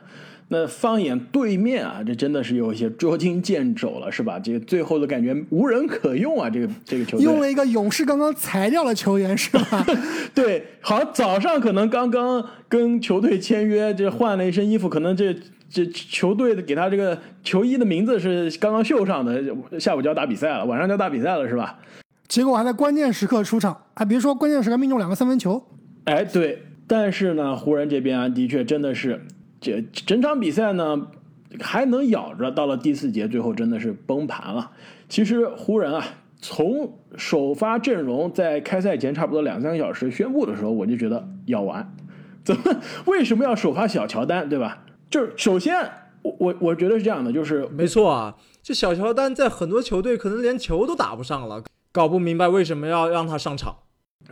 [0.51, 4.39] 那放眼对面啊，这真的是有一些捉襟见肘了，是吧？
[4.39, 9.85] 这个最后的感觉无人可用啊，这个这个球队用了一个勇士刚刚裁掉了球员，是吧？
[10.33, 15.35] 对，好，早上可能刚刚跟球队签约，这换了一身衣服，可能这
[15.69, 19.43] 这球队的给他这个球衣的名字是刚刚绣上的，
[19.79, 21.77] 下午就要打比赛了，晚上就要打比赛了，是吧？
[22.27, 25.63] 结果还在关键时刻出场，还别说关键时刻命中两个三分球。
[26.05, 29.21] 哎，对，但是呢，湖人这边啊，的确真的是。
[29.61, 31.07] 这整场比赛呢，
[31.59, 34.71] 还能咬着，到了第四节，最后真的是崩盘了。
[35.07, 36.05] 其实湖人啊，
[36.39, 41.93] 从首发阵容在开赛前差不多两三个小时宣布的时候，我就觉得要完。
[42.43, 42.61] 怎么？
[43.05, 44.47] 为什么要首发小乔丹？
[44.47, 44.85] 对吧？
[45.09, 45.75] 就是首先，
[46.21, 48.35] 我我我觉得是这样的，就是没错啊。
[48.61, 53.75] 这小乔丹在很多球队可能连球都打不上了，搞不明白为什么要让他上场。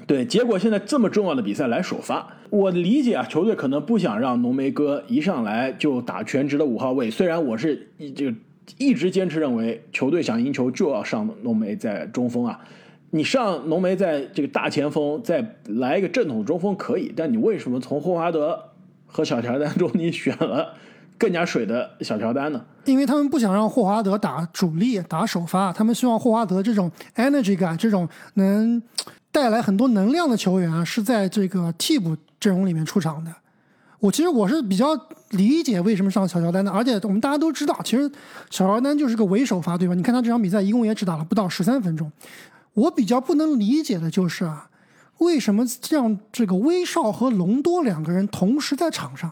[0.06, 7.12] 对，结果现在这么重要的比赛来首发，我理解啊，球队可能不想让浓眉哥一上来就打全职的五号位。
[7.12, 8.34] 虽然我是一这个
[8.78, 12.58] 一直坚持认为，球队想赢球就要上浓眉在中锋啊，
[13.10, 18.58] 你上浓眉在这个大前锋，再来一个正统中锋可以，但你为什么从霍华德
[19.06, 20.74] 和小乔丹中你选了
[21.18, 22.64] 更加水的小乔丹呢？
[22.86, 28.82] 因为他们不想让霍华德打主力打首发，他们希望霍华德这种 energy 感，这种能。
[29.38, 33.32] 带来很多能量的球员啊，是在这个替补阵容里面出场的。
[34.00, 38.12] 我其实我是比较理解为什么上小乔丹的，而且我们大家都知道，其实
[38.50, 39.94] 小乔丹就是个伪首发，对吧？
[39.94, 42.12] 你看他这场比赛一共也只打了不到十三分钟。
[42.74, 44.72] 我比较不能理解的就是啊，
[45.20, 49.32] 为什么让这个威少和隆多两个人同时在场上？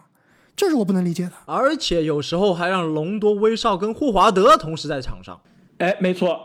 [0.55, 1.31] 这是我不能理解的。
[1.47, 5.41] 而且有时候还让隆多、威少跟霍华德同时在场上。
[5.79, 6.39] 哎，没错。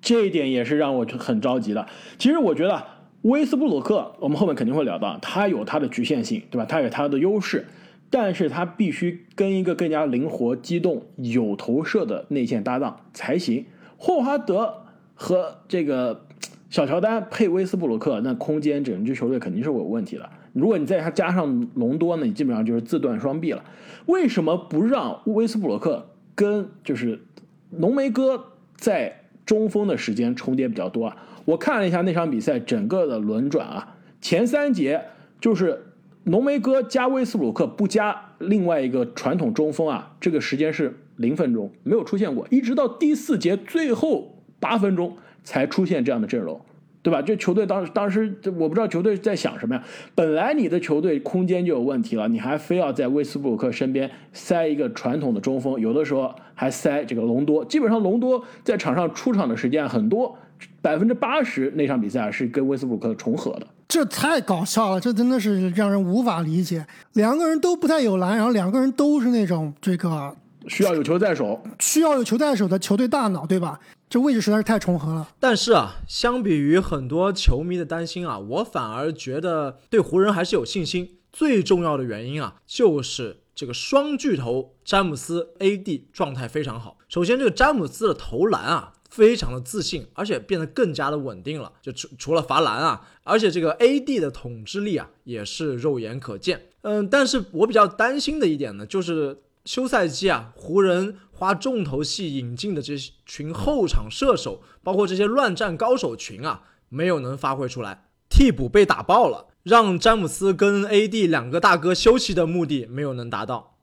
[0.00, 1.86] 这一点也是让我很着急的。
[2.18, 2.82] 其实我觉得
[3.22, 6.64] 威斯布鲁克，我们后面肯定会聊到，他有他的局限性，对吧？
[6.64, 7.66] 他有他的优势，
[8.08, 13.66] 但是他必须跟一个更加灵活、机动、有投射的内线搭档才行。
[13.98, 14.84] 霍华德
[15.14, 16.24] 和这个
[16.70, 20.30] 小乔丹配威斯布鲁克，那空间整支球队肯定是有问题的。
[20.54, 23.62] 如果你再加上隆多呢，你基本上就是自断双臂了。
[24.06, 27.20] 为什么不让威斯布鲁克跟就是
[27.68, 29.19] 浓眉哥在？
[29.50, 35.02] 中锋的时间重叠比较多啊，我看了一下那场比赛整个的轮转啊，前三节
[35.40, 35.86] 就是
[36.22, 46.60] 浓眉哥加威斯布鲁克不加另外一个传统中锋啊，这个时间是零分钟没有出现过，一直到第四节最后八分钟才出现这样的阵容。
[47.02, 47.22] 对吧？
[47.22, 49.82] 这球队当时当时，我不知道球队在想什么呀。
[50.14, 57.64] 本来你的球队空间就有问题了，你还非要在威斯布鲁克身边塞一个传统的中锋，有的时候还塞这个隆多。
[57.64, 60.36] 基本上隆多在场上出场的时间很多，
[60.82, 63.66] 百分之八十那场比赛是跟威斯布鲁克重合的。
[63.88, 66.86] 这太搞笑了，这真的是让人无法理解。
[67.14, 70.32] 两个人都不太有篮，然后两个人都是那种这个
[70.68, 73.80] 需要有球在手，需要有球在手的球队大脑，对吧？
[74.10, 81.18] 这位置实在是太重合了，但是啊，相比于很多球迷的担心啊，我反而觉得对湖人还是有信心。
[81.32, 86.98] 最重要的原因啊，就是这个双巨头詹姆斯、AD 状态非常好。
[87.08, 91.74] 首先，这个詹姆斯的投篮啊，非常的自信，而且变得更加的稳定了。
[91.80, 96.62] 就除除了罚篮啊，而且这个 AD 的统治力啊，也是肉眼可见。
[96.82, 101.14] 嗯，但是我比较担心的一点呢，就是休赛期啊，湖人。
[101.40, 113.78] 花重头戏引进的这群后场射手，包括这些乱战高手群啊，没有能发挥出来，替补被打爆了，让詹姆斯跟 AD 两个大哥休息的目的没有能达到。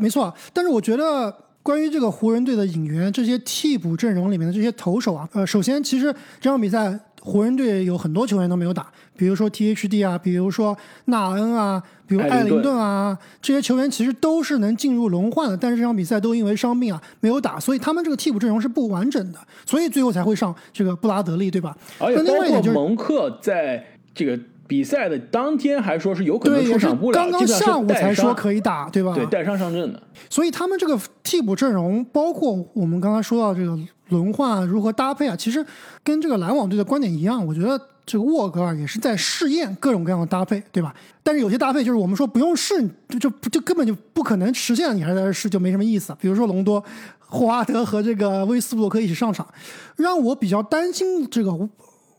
[0.00, 21.76] 没错，但是我觉得关于这个湖人队的引援，这些替补阵容里面的这些投手啊，呃，首先其实这场比赛湖人队有很多球员都没有打，比如说 THD 啊，比如说纳恩啊，比如艾灵顿啊，这些球员其实都是能进入轮换的，但是这场比赛都因为伤病啊没有打，所以他们这个替补阵容是不完整的，所以最后才会上这个布拉德利，对吧？
[21.98, 24.38] 而且包括蒙克在这个。
[24.66, 29.12] 比赛的当天还说是有可能出场不了，刚刚下午才说可以打，对吧？
[29.14, 30.02] 对，带伤上阵的。
[30.30, 35.64] 所以他们这个替补阵容，包括我们刚才说到这个轮换如何搭配啊，其实
[36.02, 37.44] 跟这个篮网队的观点一样。
[37.46, 40.94] 我觉得这个沃格尔也是在试验各种各样的搭配，对吧？
[41.22, 46.16] 但是有些搭配就是我们说不用试，就就就根本就不可能实现，你还在这试，就没什么意思。
[46.20, 46.82] 比如说隆多、
[47.18, 49.46] 霍华德和这个威斯布鲁克一起上场，
[49.96, 51.52] 让我比较担心这个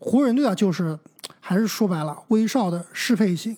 [0.04, 1.00] 湖人队啊，就是。
[1.46, 3.56] 还是说白了，威少的适配性，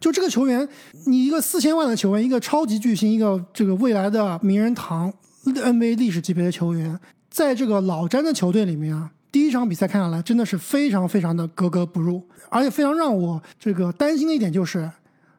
[0.00, 0.68] 就这个球员，
[1.06, 5.12] 你一个四千万的球员，一个超级巨星，一个这个未来的名人堂
[5.44, 6.98] NBA 历史级别的球员，
[7.30, 14.90] 在这个老詹的球队里面啊，第一场比赛看下来，真的是非常非常的格格不入，而且非常让我这个担心的一点就是，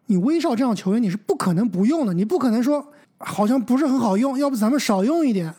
[0.06, 2.86] 你威少这样球员你是不可能不用的，你不可能说
[3.18, 5.54] 好像不是很好用，要不咱们少用一点，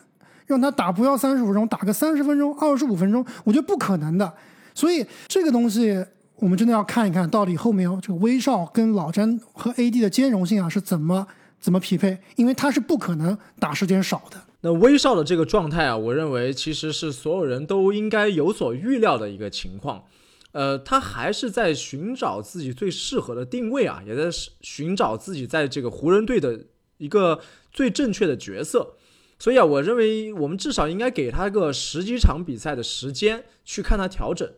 [0.46, 4.32] 让他打不要三十五分钟，打个三十分钟、二十五分钟，我觉得不可能的，
[4.80, 6.04] 所以这个东西。
[6.42, 11.26] 我们真的要看一看到底后面这个威少跟老詹和 AD 的兼容性啊是怎么
[11.60, 14.38] 怎么匹配，因为他是不可能打时间少的。
[14.62, 20.04] 那威少的这个状态啊，我认为其实是所有人都应该有所预料的一个情况。
[20.52, 26.58] 呃，他还是在寻找自己最适合的定位啊，也在寻找自己在这个湖人队的
[26.96, 27.40] 一个
[27.70, 28.94] 最正确的角色。
[29.38, 34.50] 所以啊，我认为我们至少应该给他个十几场比赛的时间去看他调整。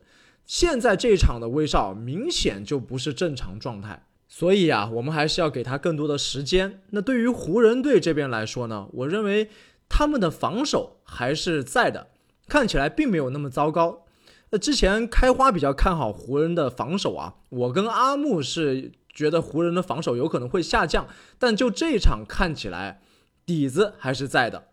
[0.47, 6.83] 现在这场的威少明显就不是正常状态，所以啊，我们还是要给他更多的时间。
[6.91, 9.49] 那对于湖人队这边来说呢，我认为
[9.89, 12.09] 他们的防守还是在的，
[12.49, 14.05] 看起来并没有那么糟糕。
[14.51, 21.07] 那之前开花比较看好湖人的防守啊，我跟阿木是觉得湖人的防守有可能会下降，
[21.39, 23.01] 但就这场看起来
[23.47, 24.69] 底子还是在的，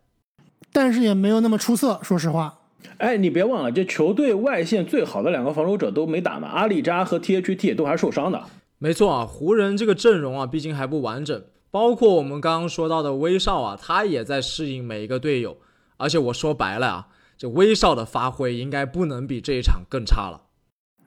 [0.73, 2.58] 但是也没有那么出色，说实话。
[2.97, 8.43] 哎，你别忘了，这球队外线最好的两个防守者都没打呢，阿里扎和 THT 都还受伤的。
[8.77, 15.57] 没错啊，湖人这个阵容啊，毕竟还不完整，包括我们刚刚说到的威少啊，他也在适应每一个队友。
[15.97, 20.41] 而且我说白了啊，这威少的发挥应该不能比这一场更差了。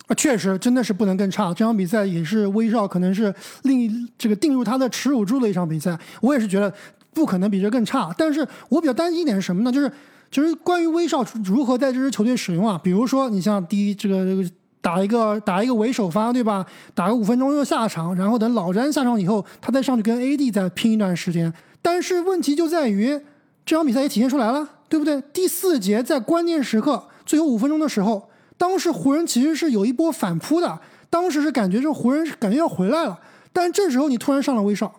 [0.06, 1.48] 啊，确实真的是不能更差。
[1.54, 5.98] 这场比赛也是威少可能是另这个定入他的耻辱柱的一场比赛。
[6.20, 6.72] 我也是觉得
[7.14, 8.14] 不可能比这更差。
[8.18, 9.70] 但是我比较担心一点是什么呢？
[9.70, 9.90] 就是。
[10.32, 12.80] 就是关于威少如何在这支球队使用啊？
[12.82, 14.42] 比如说，你像第一这个这个
[14.80, 16.64] 打一个打一个为首发，对吧？
[16.94, 21.52] 打个五分钟又下场，然后等老詹下场以后，他再上去跟 AD 再拼一段时间。
[21.82, 23.20] 但是问题就在于，
[23.66, 25.20] 这场比赛也体现出来了，对不对？
[25.34, 33.20] 第四节在关键时刻最后五分钟的时候，当时湖人其实是有一波反扑的，当时是感觉这湖人感觉要回来了，
[33.52, 34.90] 但这时候你突然上了威少，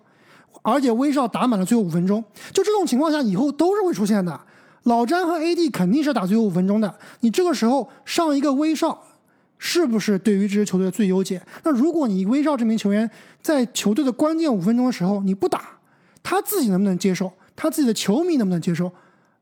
[0.62, 4.39] 而且威少打满了最后五分钟，就这种情况下以后都是会出现的。
[4.84, 9.02] 老詹和 AD 肯定是打最后五分钟的，你这个时候上一个威少，
[9.58, 11.41] 是不是对于这支球队的最优解？
[11.63, 13.10] 那如果你威少这名球员
[13.41, 15.80] 在球队的关键五分钟的时候你不打，
[16.22, 17.32] 他自己能不能接受？
[17.56, 18.91] 他自己的球迷能不能接受？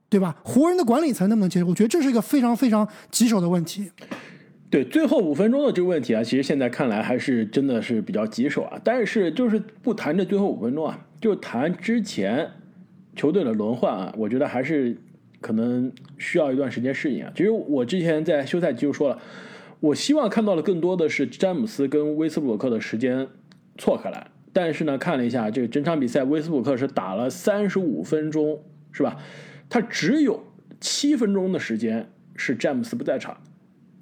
[0.10, 0.36] 对吧？
[0.44, 1.66] 湖人的管理层能不能接受？
[1.66, 3.90] 我觉得这是一个非常非常棘手的问题。
[4.70, 8.80] 对，最后五分钟的这个问题啊，其实现在看来还是真的是比较棘手啊。
[8.84, 12.48] 但是就是不谈这最后五分钟啊，就谈之前
[13.16, 14.96] 球队的轮换啊，我觉得还是。
[15.42, 17.32] 可能需要一段时间适应啊。
[17.36, 19.20] 其实我之前在休赛期就说了，
[19.80, 23.28] 我希望看到的更多的是詹姆斯跟威斯布鲁克的时间
[23.78, 24.28] 错开来。
[24.54, 29.18] 但是呢，看了一下这个整场比赛，威斯布鲁克是打了三十五分钟，是吧？
[29.70, 30.44] 他只有
[30.82, 33.38] 七分钟的时间是詹姆斯不在场，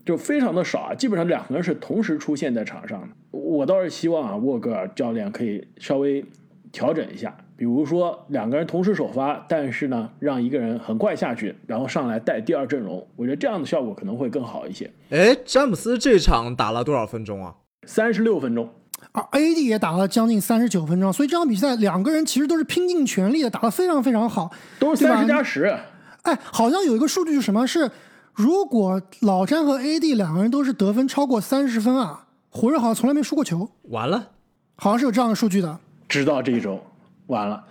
[0.04, 0.96] 就非常的少啊。
[0.96, 3.08] 基本上两个人是同时出现在场上的。
[3.30, 6.26] 我倒是希望啊，沃格尔教练可以稍微
[6.72, 7.38] 调整一下。
[7.60, 14.90] 比如说两个人同时首发，但是呢，让一个人很快下去，然后上来带第二阵容，我觉得这样的效果可能会更好一些。
[15.10, 17.54] 哎，詹姆斯这场打了多少分钟啊？
[17.86, 18.70] 三十六分钟，
[19.12, 24.50] 而 AD 也打了将近三十九分钟，所以这场比赛两个人其实都是拼尽全力的，打得非常非常好，
[24.80, 25.66] 都是三十加十。
[26.22, 27.68] 哎，好像有一个数据是什么？
[27.68, 27.92] 是
[28.34, 33.70] 如果老詹和 AD 两个人都是得分超过三十分啊，湖人好像从来没输过球。
[33.90, 34.30] 完了，
[34.78, 35.78] 好像是有这样的数据的。
[36.08, 36.80] 知道这一周。
[37.30, 37.64] 完了，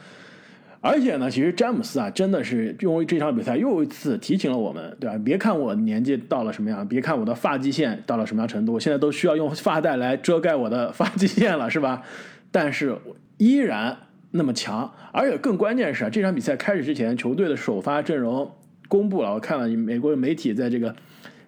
[0.80, 5.18] 而且呢，其实詹姆斯啊，真的是因为这场比赛又一次提醒了我们，对吧？
[5.24, 12.02] 别看我年纪到了什么样，别看我的发际线到了什么样程度，我现在都需要用发带来遮盖我的发际线了，是吧？
[12.50, 12.96] 但是
[13.36, 13.96] 依然
[14.30, 18.50] 那么强，而且更关键是啊，这场比赛开始之前，球队的首发阵容
[18.86, 20.94] 公布了，我看了美国媒体在这个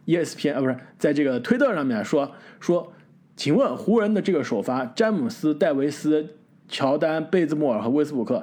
[0.07, 2.93] ESPN 啊不是在这个推特上面说说，
[3.37, 6.37] 请问湖人的这个首发詹姆斯、戴维斯、
[6.71, 8.43] 乔丹、贝兹莫尔和威斯布鲁克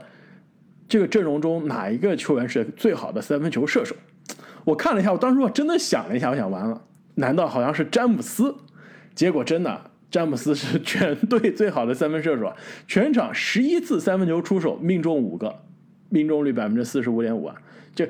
[0.88, 3.96] 这个阵容中哪一个球员是最好的三分球射手？
[4.64, 6.80] 我看了一下，我当时我真的想了一下，我想完了，
[7.16, 8.54] 难道好像是詹姆斯？
[9.16, 12.54] 结果真的，詹姆斯是全队最好的三分射手，
[12.88, 15.54] 全场十一次三分球出手命中五个，
[16.10, 17.56] 命中率百分之四十五点五啊！
[17.96, 18.08] 这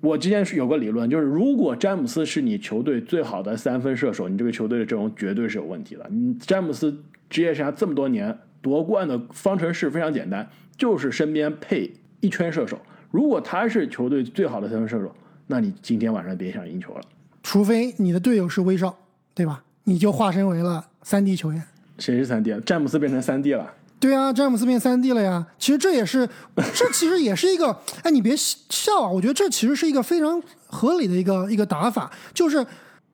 [0.00, 6.06] 我之前是有个理论，就是如果詹姆斯是你球队最好的三分射手，你这个球队的阵容绝对是有问题的。
[6.10, 12.78] 你詹姆斯职业生涯这么多年夺冠的方程式非常简单，就是身边配一圈射手。
[13.10, 15.14] 如果他是球队最好的三分射手，
[15.46, 17.00] 那你今天晚上别想赢球了。
[17.42, 18.94] 除非你的队友是威少，
[19.34, 19.62] 对吧？
[19.84, 21.62] 你就化身为了三 D 球员。
[21.98, 22.54] 谁是三 D？
[22.60, 23.72] 詹姆斯变成三 D 了。
[23.98, 25.46] 对啊，詹姆斯变三 D 了呀。
[25.58, 26.28] 其实这也是，
[26.74, 29.08] 这其实也是一个，哎，你别笑啊！
[29.08, 32.64] 我觉得这其实是一个非常合理的一个一个打法，就是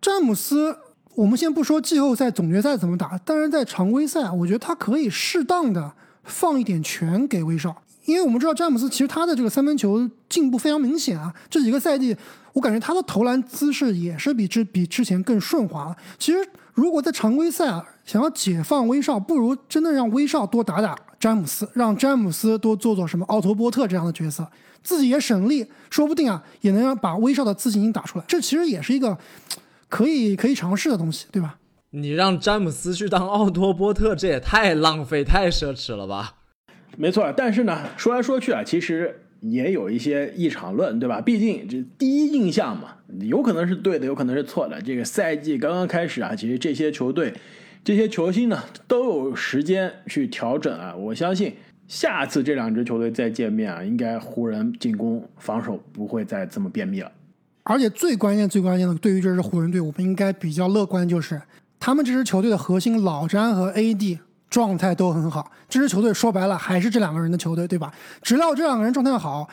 [0.03, 0.77] 詹姆斯，
[1.15, 5.93] 我们先不说季后赛、总决赛怎么打，但是在常规赛，我觉得他可以适当的
[6.25, 12.17] 放一点权给威少，因为我们知道詹姆斯其实他的这个三分球进步非常明显啊，这几个赛季
[12.53, 15.97] 我感觉他的投篮姿势也是比之比之前更顺滑了。
[16.19, 16.39] 其实
[16.75, 17.85] 如果在常规赛啊。
[18.05, 24.47] 想要解放威少，不如真的让威少多打打詹姆斯，让詹姆斯多做做什么奥托波特这样的角色，
[24.83, 28.25] 自己也省力，说不定啊也能让把威少的自信心打出来。
[28.29, 29.17] 这其实也是一个
[29.95, 31.57] 可以可以尝试的东西，对吧？
[31.91, 36.35] 你让詹姆斯去当奥托波特，这也太浪费、太奢侈了吧？
[36.97, 41.21] 没错，但是呢，说来说去啊，其实也有一些异常论，对吧？
[41.21, 44.83] 毕竟这第一印象嘛，有可能是对的，有可能是错的。
[44.83, 47.33] 这个赛季刚刚开始啊，其实这些球队。
[47.85, 50.97] 这些球星呢都有时间去调整啊！
[50.97, 51.55] 我相信
[51.87, 57.13] 下次这两支球队再见面啊，应该湖人进攻防守不会再这么便秘了。
[57.65, 61.41] 而且最关键、最关键的，对于这支湖人队，我们应该比较乐观，就是
[61.81, 65.51] 他们这支球队的核心老詹和 AD 状态都很好。
[65.69, 67.93] 这支球队说白了还是这两个人的球队，对吧？
[68.23, 69.49] 只要这两个人状态好，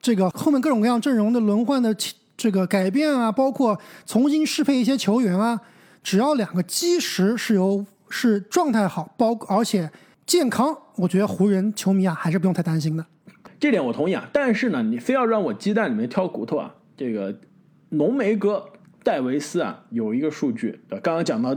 [0.00, 1.96] 这个后面各种各样阵容的轮换的
[2.36, 5.60] 这个改变啊，包括重新适配一些球员啊。
[6.02, 9.88] 只要两个基石是由是状态好，包而且
[10.26, 13.06] 健康，我觉得湖人球迷啊还是不用太担心的。
[13.60, 17.32] 这点我同意啊，但是呢，你非要让我鸡蛋里面挑骨头啊，这个
[17.92, 18.64] 浓眉哥
[19.02, 21.54] 戴维斯啊有一个数据，刚刚讲到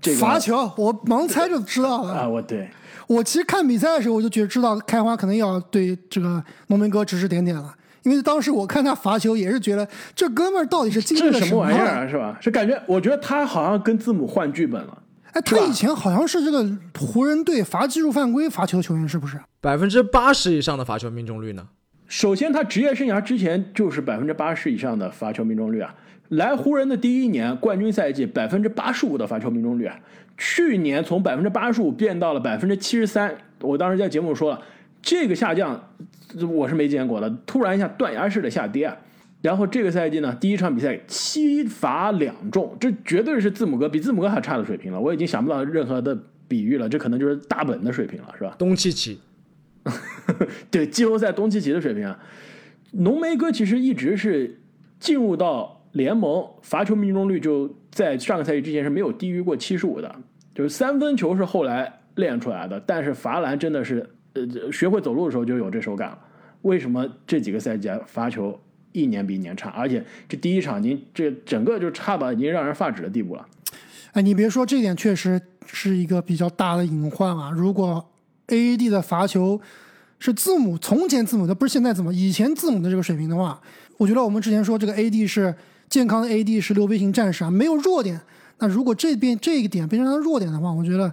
[0.00, 2.28] 这个罚球，我盲猜就知道了啊。
[2.28, 2.68] 我对
[3.06, 7.74] 我其实看比赛的时候，我就觉得知道开花可能要对这个浓眉哥指指点点了。
[8.02, 12.38] 因为当时我看他罚球，也是觉得这哥们儿到底是经历了什么玩意儿啊，是吧？
[12.40, 15.02] 是感觉，我觉得他好像跟字母换剧本了。
[15.32, 16.64] 哎，他以前好像是这个
[16.96, 19.40] 湖人队罚技术犯规罚球球员，是不是？
[19.60, 21.66] 百分之八十以上的罚球命中率呢？
[22.08, 25.94] 首先，他职业生涯之前就是百分之八十以上的罚球命中率啊。
[26.28, 29.98] 来湖人的第一年冠军赛季，百分之八十五的罚球命中率啊。
[30.38, 34.62] 去年从百分之八十五变到了百分之七十三，我当时在节目说了。
[35.02, 35.80] 这个下降，
[36.48, 38.96] 我是没见过的，突然一下断崖式的下跌啊，
[39.40, 48.56] 然后这个赛季呢，第一场比赛七罚两中，这绝对是字母哥比字母哥还差的水平了，我已经想不到任何的比喻了，这可能就是大本的水平了，是吧？
[48.58, 49.20] 东契奇，
[50.70, 52.18] 对，季后赛东契奇的水平啊，
[52.92, 54.60] 浓眉哥其实一直是
[54.98, 60.14] 进入到联盟罚球命中率就在上个赛季之前是没有低于过七十五的，
[60.54, 64.08] 就是三分球是后来练出来的，但是罚篮真的是。
[64.38, 66.18] 呃，学会走路的时候就有这手感了。
[66.60, 68.60] 为什么这几个赛季罚球
[68.92, 69.70] 一年比一年差？
[69.70, 73.46] 而且这第一场已经这整个就差到已经让人发指的地步了。
[74.12, 77.50] 哎，你别说，这点确实是一个比较大的隐患啊。
[77.50, 78.06] 如果
[78.48, 79.60] AAD 的罚球
[80.18, 83.60] 是字母从前字母的，不是现在字母，以前字母的这个水平的话，
[83.96, 85.54] 我觉得我们之前说这个 AD 是
[85.88, 88.20] 健康的 AD 是溜飞型战士啊，没有弱点。
[88.58, 91.12] 那如果这边这一点变成他的弱点的话，我觉得。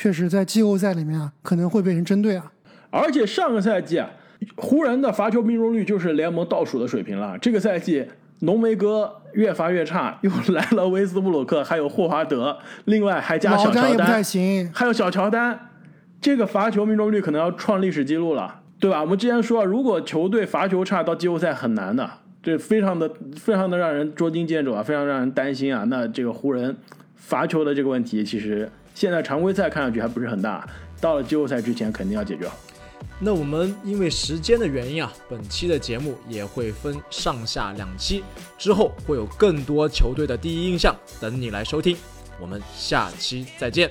[0.00, 2.52] 确实，在季后赛里面啊，可能会被人针对啊。
[2.88, 4.08] 而且上个赛季啊，
[4.54, 7.36] 湖人的罚球命中率就是联盟倒数的水平了。
[7.38, 8.06] 这个赛季，
[8.42, 15.58] 浓眉哥越罚越差，又来了威斯布鲁克，还有霍华德，另外还加小乔丹，也不太行还有小乔丹，
[16.20, 19.00] 这个罚球命中率可能要创历史记录了，对吧？
[19.00, 22.10] 我们之前说啊，如果球队罚球差，到季后赛很难的，
[22.42, 25.84] 这非常的非常的让人捉襟见肘啊，非常让人担心啊。
[25.84, 26.76] 那这个湖人
[27.14, 28.70] 罚球的这个问题，其实。
[28.94, 30.68] 现在常规赛看上去还不是很大，
[31.00, 32.48] 到了季后赛之前肯定要解决。
[33.20, 38.24] 那我们因为时间的原因啊，本期的节目也会分上下两期，
[38.58, 41.96] 之后会有更多球队的第一印象等你来收听。
[42.40, 43.88] 我们下期再见。